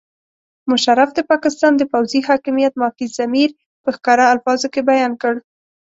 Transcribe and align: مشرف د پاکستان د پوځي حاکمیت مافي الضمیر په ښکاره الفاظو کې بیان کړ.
مشرف 0.71 1.09
د 1.13 1.19
پاکستان 1.31 1.73
د 1.77 1.83
پوځي 1.93 2.19
حاکمیت 2.29 2.73
مافي 2.81 3.03
الضمیر 3.09 3.49
په 3.83 3.89
ښکاره 3.95 4.25
الفاظو 4.33 4.67
کې 4.73 4.81
بیان 4.89 5.13
کړ. 5.21 5.33